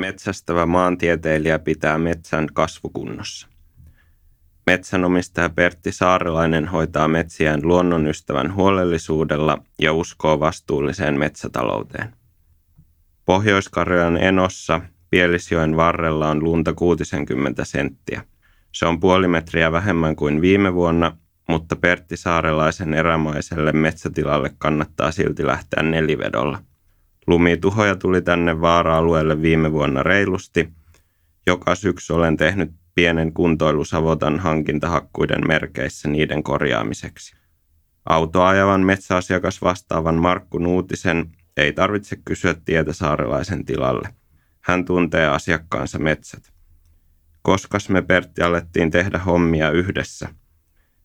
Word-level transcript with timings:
Metsästävä 0.00 0.66
maantieteilijä 0.66 1.58
pitää 1.58 1.98
metsän 1.98 2.46
kasvukunnossa. 2.52 3.48
Metsänomistaja 4.66 5.48
Pertti 5.48 5.92
Saarelainen 5.92 6.68
hoitaa 6.68 7.08
metsiään 7.08 7.60
luonnonystävän 7.62 8.54
huolellisuudella 8.54 9.58
ja 9.78 9.92
uskoo 9.92 10.40
vastuulliseen 10.40 11.18
metsätalouteen. 11.18 12.12
pohjois 13.24 13.70
Enossa 14.20 14.80
Pielisjoen 15.10 15.76
varrella 15.76 16.28
on 16.28 16.44
lunta 16.44 16.72
60 16.72 17.64
senttiä. 17.64 18.24
Se 18.72 18.86
on 18.86 19.00
puoli 19.00 19.28
metriä 19.28 19.72
vähemmän 19.72 20.16
kuin 20.16 20.40
viime 20.40 20.74
vuonna, 20.74 21.16
mutta 21.48 21.76
Pertti 21.76 22.16
Saarelaisen 22.16 22.94
erämaiselle 22.94 23.72
metsätilalle 23.72 24.50
kannattaa 24.58 25.12
silti 25.12 25.46
lähteä 25.46 25.82
nelivedolla. 25.82 26.58
Lumituhoja 27.28 27.96
tuli 27.96 28.22
tänne 28.22 28.60
vaara-alueelle 28.60 29.42
viime 29.42 29.72
vuonna 29.72 30.02
reilusti. 30.02 30.68
Joka 31.46 31.74
syksy 31.74 32.12
olen 32.12 32.36
tehnyt 32.36 32.70
pienen 32.94 33.32
kuntoilusavotan 33.32 34.38
hankintahakkuiden 34.38 35.46
merkeissä 35.46 36.08
niiden 36.08 36.42
korjaamiseksi. 36.42 37.36
Autoajavan 38.08 38.80
metsäasiakas 38.80 39.62
vastaavan 39.62 40.14
Markku 40.14 40.58
Nuutisen 40.58 41.30
ei 41.56 41.72
tarvitse 41.72 42.16
kysyä 42.24 42.54
tietä 42.64 42.92
saarelaisen 42.92 43.64
tilalle. 43.64 44.08
Hän 44.60 44.84
tuntee 44.84 45.26
asiakkaansa 45.26 45.98
metsät. 45.98 46.52
Koskas 47.42 47.88
me 47.88 48.02
Pertti 48.02 48.42
alettiin 48.42 48.90
tehdä 48.90 49.18
hommia 49.18 49.70
yhdessä? 49.70 50.28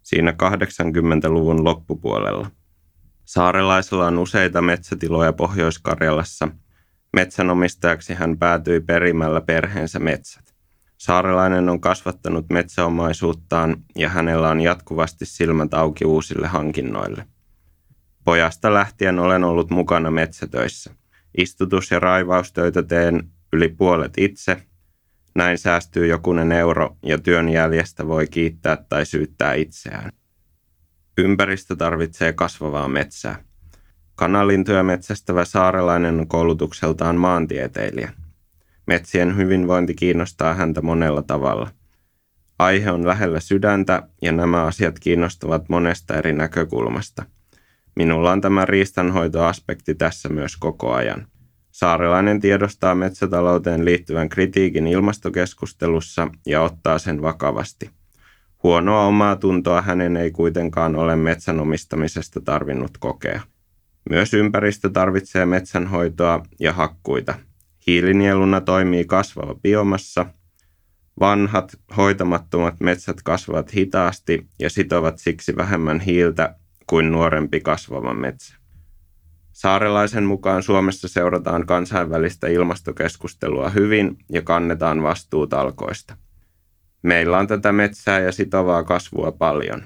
Siinä 0.03 0.31
80-luvun 0.31 1.63
loppupuolella. 1.63 2.52
Saarelaisella 3.33 4.05
on 4.05 4.19
useita 4.19 4.61
metsätiloja 4.61 5.33
Pohjois-Karjalassa. 5.33 6.47
Metsänomistajaksi 7.13 8.13
hän 8.13 8.37
päätyi 8.37 8.79
perimällä 8.79 9.41
perheensä 9.41 9.99
metsät. 9.99 10.55
Saarelainen 10.97 11.69
on 11.69 11.81
kasvattanut 11.81 12.45
metsäomaisuuttaan 12.49 13.77
ja 13.95 14.09
hänellä 14.09 14.49
on 14.49 14.61
jatkuvasti 14.61 15.25
silmät 15.25 15.73
auki 15.73 16.05
uusille 16.05 16.47
hankinnoille. 16.47 17.27
Pojasta 18.23 18.73
lähtien 18.73 19.19
olen 19.19 19.43
ollut 19.43 19.69
mukana 19.69 20.11
metsätöissä. 20.11 20.95
Istutus- 21.38 21.91
ja 21.91 21.99
raivaustöitä 21.99 22.83
teen 22.83 23.30
yli 23.53 23.69
puolet 23.69 24.13
itse. 24.17 24.63
Näin 25.36 25.58
säästyy 25.58 26.08
jokunen 26.08 26.52
euro 26.52 26.97
ja 27.05 27.17
työn 27.17 27.49
jäljestä 27.49 28.08
voi 28.08 28.27
kiittää 28.27 28.77
tai 28.89 29.05
syyttää 29.05 29.53
itseään. 29.53 30.11
Ympäristö 31.17 31.75
tarvitsee 31.75 32.33
kasvavaa 32.33 32.88
metsää. 32.88 33.36
Kanalintuja 34.16 34.83
metsästävä 34.83 35.45
saarelainen 35.45 36.20
on 36.20 36.28
koulutukseltaan 36.28 37.16
maantieteilijä. 37.16 38.11
Metsien 38.88 39.38
hyvinvointi 39.38 39.94
kiinnostaa 39.94 40.53
häntä 40.53 40.81
monella 40.81 41.22
tavalla. 41.22 41.72
Aihe 42.59 42.92
on 42.92 43.08
lähellä 43.08 43.39
sydäntä 43.39 44.08
ja 44.22 44.31
nämä 44.31 44.64
asiat 44.64 45.00
kiinnostavat 45.00 45.70
monesta 45.70 46.14
eri 46.14 46.33
näkökulmasta. 46.33 47.25
Minulla 47.95 48.31
on 48.31 48.42
tämä 48.42 48.66
riistanhoitoaspekti 48.66 49.95
tässä 49.95 50.30
myös 50.30 50.58
koko 50.58 50.94
ajan. 50.94 51.27
Saarelainen 51.72 52.39
tiedostaa 52.39 52.95
metsätalouteen 52.95 53.86
liittyvän 53.86 54.30
kritiikin 54.30 54.88
ilmastokeskustelussa 54.88 56.27
ja 56.45 56.61
ottaa 56.61 57.00
sen 57.00 57.22
vakavasti. 57.22 57.89
Huonoa 58.64 59.06
omaa 59.06 59.36
tuntoa 59.36 59.81
hänen 59.81 60.17
ei 60.17 60.31
kuitenkaan 60.31 60.95
ole 60.95 61.16
metsän 61.16 61.59
omistamisesta 61.59 62.42
tarvinnut 62.42 62.97
kokea. 62.97 63.42
Myös 64.09 64.33
ympäristö 64.33 64.89
tarvitsee 64.89 65.45
metsänhoitoa 65.45 66.44
ja 66.59 66.73
hakkuita. 66.73 67.33
Hiilinieluna 67.88 68.61
toimii 68.61 69.05
kasvava 69.05 69.55
biomassa. 69.55 70.25
Vanhat, 71.20 71.80
hoitamattomat 71.97 72.80
metsät 72.80 73.22
kasvavat 73.23 73.75
hitaasti 73.75 74.47
ja 74.59 74.70
sitovat 74.70 75.20
siksi 75.20 75.55
vähemmän 75.55 76.00
hiiltä 76.00 76.55
kuin 76.87 77.11
nuorempi 77.11 77.61
kasvava 77.61 78.14
metsä. 78.14 78.55
Saarelaisen 79.52 80.23
mukaan 80.23 80.64
Suomessa 80.64 81.08
seurataan 81.08 81.66
kansainvälistä 81.66 82.48
ilmastokeskustelua 82.48 83.70
hyvin 83.70 84.17
ja 84.30 84.42
kannetaan 84.42 85.04
vastuutalkoista. 85.04 86.17
Meillä 87.03 87.37
on 87.37 87.47
tätä 87.47 87.71
metsää 87.71 88.19
ja 88.19 88.31
sitovaa 88.31 88.83
kasvua 88.83 89.31
paljon. 89.31 89.83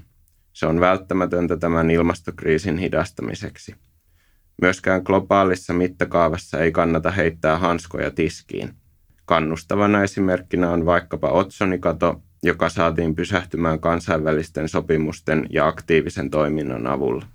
Se 0.53 0.65
on 0.65 0.79
välttämätöntä 0.79 1.57
tämän 1.57 1.91
ilmastokriisin 1.91 2.77
hidastamiseksi. 2.77 3.75
Myöskään 4.61 5.01
globaalissa 5.05 5.73
mittakaavassa 5.73 6.59
ei 6.59 6.71
kannata 6.71 7.11
heittää 7.11 7.57
hanskoja 7.57 8.11
tiskiin. 8.11 8.73
Kannustavana 9.25 10.03
esimerkkinä 10.03 10.71
on 10.71 10.85
vaikkapa 10.85 11.29
otsonikato, 11.29 12.21
joka 12.43 12.69
saatiin 12.69 13.15
pysähtymään 13.15 13.79
kansainvälisten 13.79 14.69
sopimusten 14.69 15.47
ja 15.49 15.67
aktiivisen 15.67 16.29
toiminnan 16.29 16.87
avulla. 16.87 17.25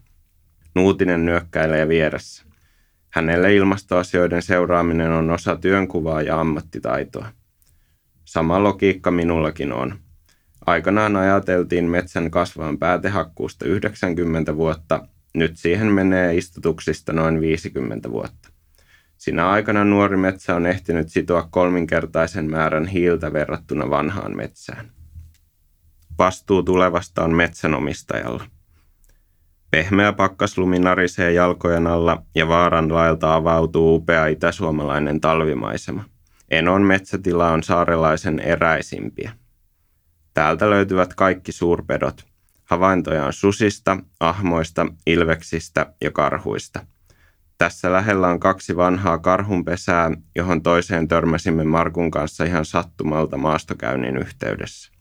Nuutinen 0.75 1.25
nyökkäilee 1.25 1.89
vieressä. 1.89 2.45
Hänelle 3.11 3.55
ilmastoasioiden 3.55 4.43
seuraaminen 4.43 5.11
on 5.11 5.31
osa 5.31 5.57
työnkuvaa 5.57 6.23
ja 6.23 6.41
ammattitaitoa. 6.41 7.29
Sama 8.33 8.63
logiikka 8.63 9.11
minullakin 9.11 9.73
on. 9.73 9.95
Aikanaan 10.67 11.17
ajateltiin 11.17 11.85
metsän 11.85 12.31
kasvavan 12.31 12.79
päätehakkuusta 12.79 13.65
90 13.65 14.57
vuotta, 14.57 15.09
nyt 15.35 15.57
siihen 15.57 15.87
menee 15.87 16.37
istutuksista 16.37 17.13
noin 17.13 17.41
50 17.41 18.11
vuotta. 18.11 18.49
Sinä 19.19 19.51
aikana 19.51 19.85
nuori 19.85 20.17
metsä 20.17 20.55
on 20.55 20.67
ehtinyt 20.67 21.09
sitoa 21.09 21.49
kolminkertaisen 21.51 22.51
määrän 22.51 22.87
hiiltä 22.87 23.33
verrattuna 23.33 23.91
vanhaan 23.91 24.37
metsään. 24.37 24.91
Vastuu 26.19 26.63
tulevasta 26.63 27.25
on 27.25 27.35
metsänomistajalla. 27.35 28.45
Pehmeä 29.71 30.13
pakkaslumi 30.13 30.79
narisee 30.79 31.33
jalkojen 31.33 31.87
alla 31.87 32.23
ja 32.35 32.49
vaaran 32.49 32.95
laelta 32.95 33.35
avautuu 33.35 33.95
upea 33.95 34.27
itäsuomalainen 34.27 35.21
talvimaisema. 35.21 36.12
Enon 36.53 36.83
metsätila 36.83 37.51
on 37.51 37.63
saarelaisen 37.63 38.41
eräisimpiä. 38.41 39.33
Täältä 40.35 40.71
löytyvät 40.71 41.15
kaikki 41.15 41.53
suurpedot. 41.53 42.25
Havaintoja 42.65 43.27
on 43.27 43.33
susista, 43.33 43.99
ahmoista, 44.21 44.87
ilveksistä 45.07 45.93
ja 46.01 46.11
karhuista. 46.11 46.87
Tässä 47.59 47.93
lähellä 47.93 48.29
on 48.29 48.41
kaksi 48.41 48.77
vanhaa 48.77 49.19
karhunpesää, 49.19 50.11
johon 50.37 50.63
toiseen 50.63 51.09
törmäsimme 51.09 51.65
Markun 51.65 52.11
kanssa 52.11 52.45
ihan 52.45 52.65
sattumalta 52.65 53.37
maastokäynnin 53.37 54.17
yhteydessä. 54.17 54.93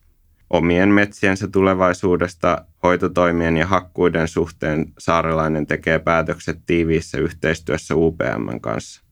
Omien 0.50 0.90
metsiensä 0.90 1.48
tulevaisuudesta 1.48 2.66
hoitotoimien 2.84 3.58
ja 3.58 3.68
hakkuiden 3.68 4.28
suhteen 4.28 4.94
saarelainen 5.00 5.68
tekee 5.68 6.00
päätökset 6.00 6.60
tiiviissä 6.66 7.18
yhteistyössä 7.18 7.96
UPM 7.96 8.60
kanssa. 8.62 9.11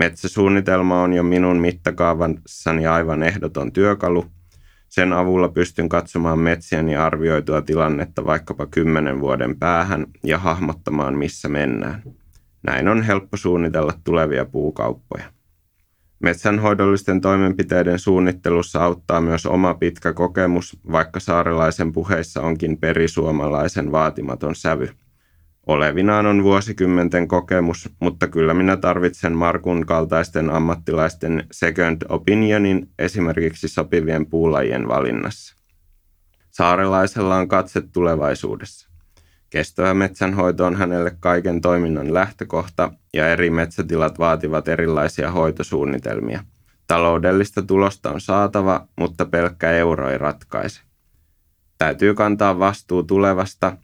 Metsäsuunnitelma 0.00 1.02
on 1.02 1.12
jo 1.12 1.22
minun 1.22 1.56
mittakaavassani 1.56 2.86
aivan 2.86 3.22
ehdoton 3.22 3.72
työkalu. 3.72 4.26
Sen 4.88 5.12
avulla 5.12 5.48
pystyn 5.48 5.88
katsomaan 5.88 6.38
metsiäni 6.38 6.96
arvioitua 6.96 7.62
tilannetta 7.62 8.24
vaikkapa 8.24 8.66
kymmenen 8.66 9.20
vuoden 9.20 9.58
päähän 9.58 10.06
ja 10.24 10.38
hahmottamaan, 10.38 11.14
missä 11.18 11.48
mennään. 11.48 12.02
Näin 12.62 12.88
on 12.88 13.02
helppo 13.02 13.36
suunnitella 13.36 13.92
tulevia 14.04 14.44
puukauppoja. 14.44 15.24
Metsänhoidollisten 16.22 17.20
toimenpiteiden 17.20 17.98
suunnittelussa 17.98 18.84
auttaa 18.84 19.20
myös 19.20 19.46
oma 19.46 19.74
pitkä 19.74 20.12
kokemus, 20.12 20.78
vaikka 20.92 21.20
saarelaisen 21.20 21.92
puheissa 21.92 22.40
onkin 22.40 22.78
perisuomalaisen 22.78 23.92
vaatimaton 23.92 24.54
sävy. 24.54 24.88
Olevinaan 25.66 26.26
on 26.26 26.42
vuosikymmenten 26.42 27.28
kokemus, 27.28 27.90
mutta 28.00 28.28
kyllä 28.28 28.54
minä 28.54 28.76
tarvitsen 28.76 29.32
Markun 29.32 29.86
kaltaisten 29.86 30.50
ammattilaisten 30.50 31.46
second 31.52 32.02
opinionin 32.08 32.90
esimerkiksi 32.98 33.68
sopivien 33.68 34.26
puulajien 34.26 34.88
valinnassa. 34.88 35.56
Saarelaisella 36.50 37.36
on 37.36 37.48
katse 37.48 37.80
tulevaisuudessa. 37.80 38.88
Kestävä 39.50 39.94
metsänhoito 39.94 40.66
on 40.66 40.76
hänelle 40.76 41.16
kaiken 41.20 41.60
toiminnan 41.60 42.14
lähtökohta 42.14 42.92
ja 43.14 43.28
eri 43.28 43.50
metsätilat 43.50 44.18
vaativat 44.18 44.68
erilaisia 44.68 45.30
hoitosuunnitelmia. 45.30 46.44
Taloudellista 46.88 47.62
tulosta 47.62 48.10
on 48.10 48.20
saatava, 48.20 48.88
mutta 48.98 49.26
pelkkä 49.26 49.70
euro 49.70 50.10
ei 50.10 50.18
ratkaise. 50.18 50.80
Täytyy 51.78 52.14
kantaa 52.14 52.58
vastuu 52.58 53.02
tulevasta, 53.02 53.76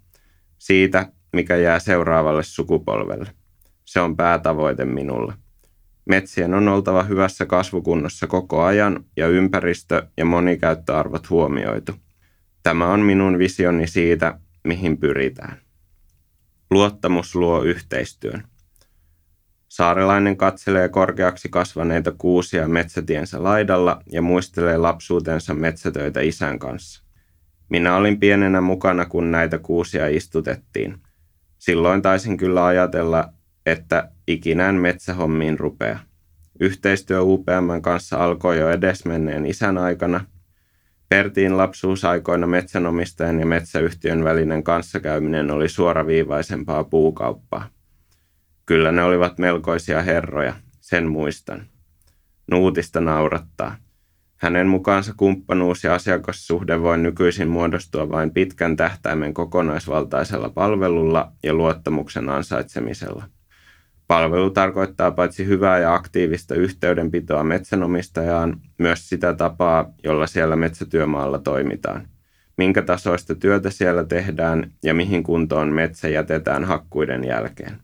siitä, 0.59 1.13
mikä 1.33 1.57
jää 1.57 1.79
seuraavalle 1.79 2.43
sukupolvelle. 2.43 3.31
Se 3.85 4.01
on 4.01 4.17
päätavoite 4.17 4.85
minulla. 4.85 5.35
Metsien 6.09 6.55
on 6.55 6.69
oltava 6.69 7.03
hyvässä 7.03 7.47
kasvukunnossa 7.47 8.27
koko 8.27 8.63
ajan 8.63 9.05
ja 9.17 9.29
ympäristö- 9.29 10.07
ja 10.17 10.25
monikäyttöarvot 10.25 11.31
huomioitu. 11.31 11.93
Tämä 12.63 12.87
on 12.87 13.01
minun 13.01 13.39
visioni 13.39 13.87
siitä, 13.87 14.39
mihin 14.65 14.99
pyritään. 14.99 15.61
Luottamus 16.71 17.35
luo 17.35 17.63
yhteistyön. 17.63 18.43
Saarelainen 19.69 20.37
katselee 20.37 20.89
korkeaksi 20.89 21.49
kasvaneita 21.49 22.13
kuusia 22.19 22.69
metsätiensä 22.69 23.43
laidalla 23.43 24.03
ja 24.13 24.23
muistelee 24.23 24.77
lapsuutensa 24.77 25.55
metsätöitä 25.55 26.21
isän 26.21 26.59
kanssa. 26.59 27.05
Minä 27.71 27.97
olin 27.97 28.21
pienenä 28.21 28.61
mukana, 28.61 29.07
kun 29.07 29.31
näitä 29.31 29.59
kuusia 29.59 30.09
istutettiin. 30.09 31.03
Silloin 31.69 32.03
taisin 32.03 32.37
kyllä 32.37 32.67
ajatella, 32.67 33.33
että 33.67 34.11
ikinään 34.27 34.75
metsähommiin 34.75 35.59
rupea. 35.59 35.99
Yhteistyö 36.61 37.23
UPM 37.23 37.81
kanssa 37.83 38.17
alkoi 38.17 38.59
jo 38.59 38.71
edesmenneen 38.71 39.47
isän 39.47 39.79
aikana. 39.79 40.25
Pertiin 41.09 41.57
lapsuusaikoina 41.57 42.47
metsänomistajan 42.47 43.41
ja 43.41 43.47
metsäyhtiön 43.47 44.25
välinen 44.25 44.65
kanssakäyminen 44.65 45.51
oli 45.51 45.69
suoraviivaisempaa 45.69 46.85
puukauppaa. 46.85 47.69
Kyllä 48.67 48.93
ne 48.93 49.03
olivat 49.03 49.39
melkoisia 49.39 50.03
herroja, 50.03 50.55
sen 50.81 51.07
muistan. 51.07 51.67
Nuutista 52.51 53.01
naurattaa. 53.01 53.77
Hänen 54.39 54.67
mukaansa 54.67 55.15
kumppanuus 55.17 55.85
ja 55.85 55.95
asiakassuhde 55.95 56.81
voi 56.81 56.99
nykyisin 56.99 57.49
muodostua 57.49 58.09
vain 58.09 58.31
pitkän 58.31 58.77
tähtäimen 58.77 59.35
kokonaisvaltaisella 59.35 60.49
palvelulla 60.49 61.33
ja 61.43 61.55
luottamuksen 61.55 62.29
ansaitsemisella. 62.29 63.25
Palvelu 64.07 64.51
tarkoittaa 64.51 65.11
paitsi 65.11 65.47
hyvää 65.47 65.79
ja 65.79 65.95
aktiivista 65.95 66.55
yhteydenpitoa 66.55 67.45
metsänomistajaan, 67.45 68.61
myös 68.79 69.09
sitä 69.09 69.35
tapaa, 69.35 69.93
jolla 70.05 70.27
siellä 70.27 70.57
metsätyömaalla 70.57 71.39
toimitaan. 71.39 72.09
Minkä 72.59 72.83
tasoista 72.83 73.35
työtä 73.35 73.71
siellä 73.71 74.05
tehdään 74.05 74.73
ja 74.83 74.95
mihin 74.95 75.23
kuntoon 75.23 75.73
metsä 75.73 76.09
jätetään 76.09 76.65
hakkuiden 76.65 77.25
jälkeen. 77.25 77.79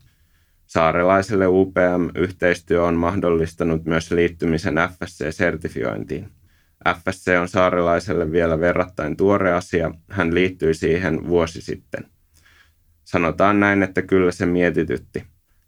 Saarelaiselle 0.65 1.47
UPM-yhteistyö 1.47 2.83
on 2.83 2.95
mahdollistanut 2.95 3.85
myös 3.85 4.11
liittymisen 4.11 4.75
FSC-sertifiointiin. 4.75 6.29
FSC 6.93 7.31
on 7.41 7.47
saarelaiselle 7.47 8.31
vielä 8.31 8.59
verrattain 8.59 9.17
tuore 9.17 9.53
asia, 9.53 9.91
hän 10.09 10.33
liittyi 10.35 10.73
siihen 10.73 11.27
vuosi 11.27 11.61
sitten. 11.61 12.05
Sanotaan 13.03 13.59
näin, 13.59 13.83
että 13.83 14.01
kyllä 14.01 14.31
se 14.31 14.45
mietitytti. 14.45 15.23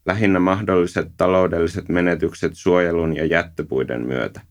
Lähinnä 0.06 0.40
mahdolliset 0.40 1.08
taloudelliset 1.18 1.90
menetykset 1.90 2.52
suojelun 2.56 3.16
ja 3.16 3.26
jättöpuiden 3.26 4.08
myötä. 4.08 4.42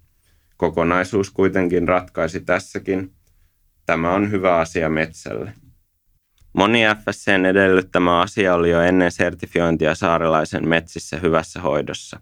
Kokonaisuus 0.57 1.31
kuitenkin 1.31 1.89
ratkaisi 1.89 2.41
tässäkin. 2.41 3.13
Tämä 3.87 4.13
on 4.13 4.31
hyvä 4.31 4.57
asia 4.57 4.89
metsälle. 4.89 5.53
Moni 6.53 6.83
FSCn 6.97 7.47
edellyttämä 7.47 8.21
asia 8.21 8.55
oli 8.55 8.71
jo 8.71 8.81
ennen 8.81 9.13
sertifiointia 9.13 9.95
saarelaisen 9.95 10.69
metsissä 10.69 11.17
hyvässä 11.17 11.61
hoidossa. 11.61 12.21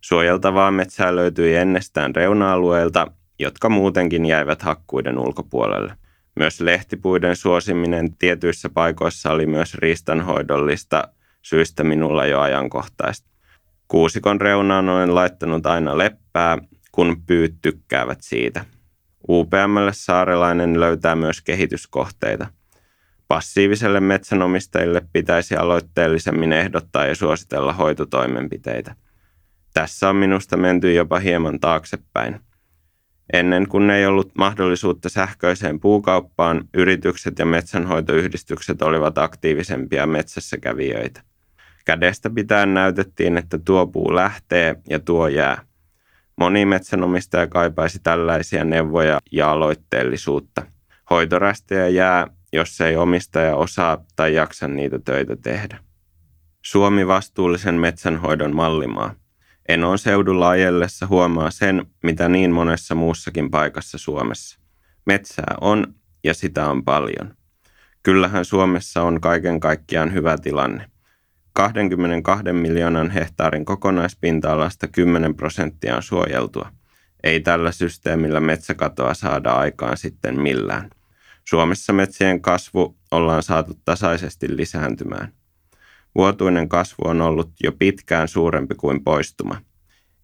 Suojeltavaa 0.00 0.70
metsää 0.70 1.16
löytyi 1.16 1.56
ennestään 1.56 2.14
reuna-alueilta, 2.14 3.06
jotka 3.38 3.68
muutenkin 3.68 4.26
jäivät 4.26 4.62
hakkuiden 4.62 5.18
ulkopuolelle. 5.18 5.96
Myös 6.36 6.60
lehtipuiden 6.60 7.36
suosiminen 7.36 8.16
tietyissä 8.16 8.68
paikoissa 8.68 9.30
oli 9.30 9.46
myös 9.46 9.74
riistanhoidollista 9.74 11.08
syistä 11.42 11.84
minulla 11.84 12.26
jo 12.26 12.40
ajankohtaista. 12.40 13.28
Kuusikon 13.88 14.40
reunaan 14.40 14.88
olen 14.88 15.14
laittanut 15.14 15.66
aina 15.66 15.98
leppää, 15.98 16.58
kun 16.92 17.22
pyyt 17.26 17.54
tykkäävät 17.62 18.18
siitä. 18.20 18.64
UPMlle 19.28 19.92
saarelainen 19.92 20.80
löytää 20.80 21.16
myös 21.16 21.40
kehityskohteita– 21.40 22.46
Passiiviselle 23.32 24.00
metsänomistajille 24.00 25.02
pitäisi 25.12 25.56
aloitteellisemmin 25.56 26.52
ehdottaa 26.52 27.06
ja 27.06 27.14
suositella 27.14 27.72
hoitotoimenpiteitä. 27.72 28.94
Tässä 29.74 30.08
on 30.08 30.16
minusta 30.16 30.56
menty 30.56 30.94
jopa 30.94 31.18
hieman 31.18 31.60
taaksepäin. 31.60 32.40
Ennen 33.32 33.68
kuin 33.68 33.90
ei 33.90 34.06
ollut 34.06 34.30
mahdollisuutta 34.38 35.08
sähköiseen 35.08 35.80
puukauppaan, 35.80 36.68
yritykset 36.74 37.38
ja 37.38 37.46
metsänhoitoyhdistykset 37.46 38.82
olivat 38.82 39.18
aktiivisempia 39.18 40.06
metsässä 40.06 40.58
kävijöitä. 40.58 41.22
Kädestä 41.84 42.30
pitäen 42.30 42.74
näytettiin, 42.74 43.36
että 43.36 43.58
tuo 43.58 43.86
puu 43.86 44.14
lähtee 44.14 44.76
ja 44.88 44.98
tuo 44.98 45.28
jää. 45.28 45.62
Moni 46.36 46.64
metsänomistaja 46.64 47.46
kaipaisi 47.46 47.98
tällaisia 48.02 48.64
neuvoja 48.64 49.18
ja 49.32 49.50
aloitteellisuutta. 49.50 50.66
Hoitorästejä 51.10 51.88
jää 51.88 52.26
jos 52.52 52.80
ei 52.80 52.96
omistaja 52.96 53.56
osaa 53.56 54.04
tai 54.16 54.34
jaksa 54.34 54.68
niitä 54.68 54.98
töitä 54.98 55.36
tehdä. 55.36 55.78
Suomi 56.62 57.06
vastuullisen 57.06 57.74
metsänhoidon 57.74 58.56
mallimaa. 58.56 59.14
Enon 59.68 59.98
seudulla 59.98 60.48
ajellessa 60.48 61.06
huomaa 61.06 61.50
sen, 61.50 61.86
mitä 62.02 62.28
niin 62.28 62.50
monessa 62.50 62.94
muussakin 62.94 63.50
paikassa 63.50 63.98
Suomessa. 63.98 64.60
Metsää 65.06 65.54
on 65.60 65.94
ja 66.24 66.34
sitä 66.34 66.70
on 66.70 66.84
paljon. 66.84 67.34
Kyllähän 68.02 68.44
Suomessa 68.44 69.02
on 69.02 69.20
kaiken 69.20 69.60
kaikkiaan 69.60 70.12
hyvä 70.12 70.38
tilanne. 70.38 70.86
22 71.52 72.52
miljoonan 72.52 73.10
hehtaarin 73.10 73.64
kokonaispinta-alasta 73.64 74.88
10 74.88 75.34
prosenttia 75.34 75.96
on 75.96 76.02
suojeltua. 76.02 76.72
Ei 77.24 77.40
tällä 77.40 77.72
systeemillä 77.72 78.40
metsäkatoa 78.40 79.14
saada 79.14 79.52
aikaan 79.52 79.96
sitten 79.96 80.40
millään. 80.40 80.90
Suomessa 81.44 81.92
metsien 81.92 82.40
kasvu 82.40 82.96
ollaan 83.10 83.42
saatu 83.42 83.80
tasaisesti 83.84 84.56
lisääntymään. 84.56 85.32
Vuotuinen 86.14 86.68
kasvu 86.68 87.02
on 87.04 87.20
ollut 87.20 87.50
jo 87.62 87.72
pitkään 87.72 88.28
suurempi 88.28 88.74
kuin 88.74 89.04
poistuma. 89.04 89.56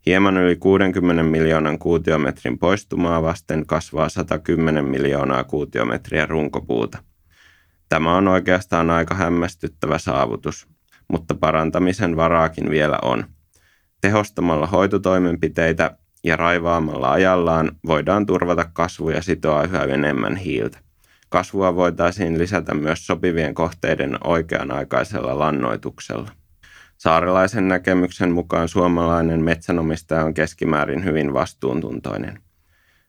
Hieman 0.06 0.36
yli 0.36 0.56
60 0.56 1.22
miljoonan 1.22 1.78
kuutiometrin 1.78 2.58
poistumaa 2.58 3.22
vasten 3.22 3.66
kasvaa 3.66 4.08
110 4.08 4.84
miljoonaa 4.84 5.44
kuutiometriä 5.44 6.26
runkopuuta. 6.26 6.98
Tämä 7.88 8.16
on 8.16 8.28
oikeastaan 8.28 8.90
aika 8.90 9.14
hämmästyttävä 9.14 9.98
saavutus, 9.98 10.68
mutta 11.08 11.34
parantamisen 11.34 12.16
varaakin 12.16 12.70
vielä 12.70 12.98
on. 13.02 13.24
Tehostamalla 14.00 14.66
hoitotoimenpiteitä 14.66 15.96
ja 16.24 16.36
raivaamalla 16.36 17.12
ajallaan 17.12 17.72
voidaan 17.86 18.26
turvata 18.26 18.64
kasvu 18.72 19.10
ja 19.10 19.22
sitoa 19.22 19.62
yhä 19.62 19.84
enemmän 19.84 20.36
hiiltä. 20.36 20.78
Kasvua 21.28 21.76
voitaisiin 21.76 22.38
lisätä 22.38 22.74
myös 22.74 23.06
sopivien 23.06 23.54
kohteiden 23.54 24.18
oikeanaikaisella 24.24 25.38
lannoituksella. 25.38 26.30
Saarelaisen 26.98 27.68
näkemyksen 27.68 28.30
mukaan 28.30 28.68
suomalainen 28.68 29.40
metsänomistaja 29.40 30.24
on 30.24 30.34
keskimäärin 30.34 31.04
hyvin 31.04 31.34
vastuuntuntoinen. 31.34 32.38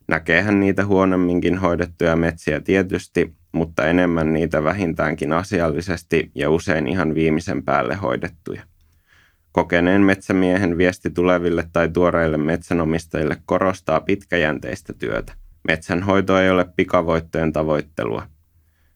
Näkeehän 0.07 0.60
niitä 0.60 0.86
huonomminkin 0.86 1.58
hoidettuja 1.58 2.15
metsiä 2.15 2.60
tietysti, 2.60 3.34
mutta 3.51 3.88
enemmän 3.88 4.34
niitä 4.34 4.63
vähintäänkin 4.63 5.34
asiallisesti 5.34 6.32
ja 6.36 6.50
usein 6.50 6.88
ihan 6.88 7.15
viimeisen 7.15 7.63
päälle 7.63 7.96
hoidettuja. 7.96 8.62
Kokeneen 9.51 10.01
metsämiehen 10.01 10.77
viesti 10.77 11.10
tuleville 11.10 11.70
tai 11.74 11.89
tuoreille 11.89 12.38
metsänomistajille 12.38 13.38
korostaa 13.46 14.00
pitkäjänteistä 14.00 14.93
työtä. 14.93 15.34
Metsänhoito 15.68 16.39
ei 16.39 16.50
ole 16.50 16.66
pikavoittojen 16.75 17.54
tavoittelua. 17.54 18.28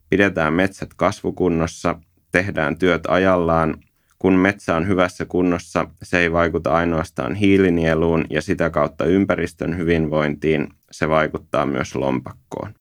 Pidetään 0.09 0.53
metsät 0.53 0.89
kasvukunnossa, 0.95 1.99
tehdään 2.31 2.77
työt 2.77 3.03
ajallaan. 3.07 3.77
Kun 4.19 4.33
metsä 4.33 4.75
on 4.75 4.87
hyvässä 4.87 5.25
kunnossa, 5.25 5.87
se 6.03 6.19
ei 6.19 6.31
vaikuta 6.31 6.73
ainoastaan 6.73 7.35
hiilinieluun 7.35 8.25
ja 8.29 8.41
sitä 8.41 8.69
kautta 8.69 9.05
ympäristön 9.05 9.77
hyvinvointiin, 9.77 10.67
se 10.91 11.09
vaikuttaa 11.09 11.65
myös 11.65 11.95
lompakkoon. 11.95 12.71